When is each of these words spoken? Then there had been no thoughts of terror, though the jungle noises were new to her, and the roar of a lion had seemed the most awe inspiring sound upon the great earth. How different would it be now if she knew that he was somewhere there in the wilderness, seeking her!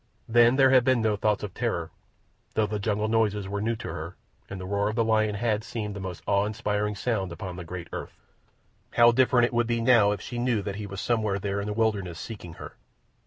Then 0.27 0.55
there 0.55 0.71
had 0.71 0.83
been 0.83 0.99
no 1.03 1.15
thoughts 1.15 1.43
of 1.43 1.53
terror, 1.53 1.91
though 2.55 2.65
the 2.65 2.79
jungle 2.79 3.07
noises 3.07 3.47
were 3.47 3.61
new 3.61 3.75
to 3.75 3.87
her, 3.87 4.15
and 4.49 4.59
the 4.59 4.65
roar 4.65 4.89
of 4.89 4.97
a 4.97 5.03
lion 5.03 5.35
had 5.35 5.63
seemed 5.63 5.95
the 5.95 5.99
most 5.99 6.23
awe 6.25 6.43
inspiring 6.47 6.95
sound 6.95 7.31
upon 7.31 7.55
the 7.55 7.63
great 7.63 7.87
earth. 7.93 8.17
How 8.93 9.11
different 9.11 9.53
would 9.53 9.65
it 9.67 9.75
be 9.75 9.79
now 9.79 10.09
if 10.11 10.19
she 10.19 10.39
knew 10.39 10.63
that 10.63 10.77
he 10.77 10.87
was 10.87 11.01
somewhere 11.01 11.37
there 11.37 11.61
in 11.61 11.67
the 11.67 11.73
wilderness, 11.73 12.19
seeking 12.19 12.53
her! 12.55 12.73